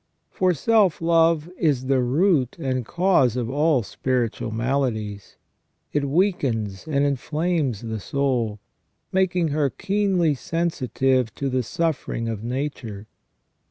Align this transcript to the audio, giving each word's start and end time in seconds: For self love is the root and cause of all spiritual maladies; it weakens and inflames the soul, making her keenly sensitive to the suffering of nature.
For 0.31 0.55
self 0.55 0.99
love 0.99 1.47
is 1.59 1.85
the 1.85 2.01
root 2.01 2.57
and 2.57 2.83
cause 2.87 3.35
of 3.35 3.51
all 3.51 3.83
spiritual 3.83 4.49
maladies; 4.49 5.37
it 5.93 6.09
weakens 6.09 6.87
and 6.87 7.05
inflames 7.05 7.81
the 7.81 7.99
soul, 7.99 8.59
making 9.11 9.49
her 9.49 9.69
keenly 9.69 10.33
sensitive 10.33 11.35
to 11.35 11.49
the 11.49 11.61
suffering 11.61 12.27
of 12.27 12.43
nature. 12.43 13.05